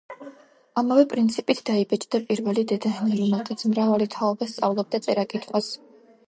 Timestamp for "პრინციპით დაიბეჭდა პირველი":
1.11-2.63